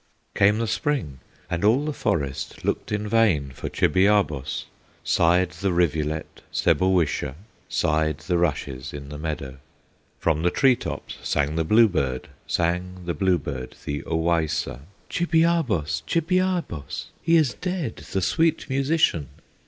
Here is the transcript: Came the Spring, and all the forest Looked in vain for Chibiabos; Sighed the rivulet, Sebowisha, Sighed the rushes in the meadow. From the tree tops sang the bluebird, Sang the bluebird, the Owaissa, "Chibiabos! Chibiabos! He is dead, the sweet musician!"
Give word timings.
Came 0.33 0.57
the 0.57 0.65
Spring, 0.65 1.19
and 1.47 1.63
all 1.63 1.85
the 1.85 1.93
forest 1.93 2.65
Looked 2.65 2.91
in 2.91 3.07
vain 3.07 3.51
for 3.51 3.69
Chibiabos; 3.69 4.65
Sighed 5.03 5.51
the 5.51 5.71
rivulet, 5.71 6.41
Sebowisha, 6.51 7.35
Sighed 7.69 8.17
the 8.21 8.39
rushes 8.39 8.93
in 8.95 9.09
the 9.09 9.19
meadow. 9.19 9.59
From 10.17 10.41
the 10.41 10.49
tree 10.49 10.75
tops 10.75 11.19
sang 11.21 11.55
the 11.55 11.63
bluebird, 11.63 12.29
Sang 12.47 13.05
the 13.05 13.13
bluebird, 13.13 13.75
the 13.85 14.01
Owaissa, 14.07 14.79
"Chibiabos! 15.07 16.01
Chibiabos! 16.07 17.05
He 17.21 17.35
is 17.35 17.53
dead, 17.53 17.97
the 18.11 18.23
sweet 18.23 18.67
musician!" 18.71 19.27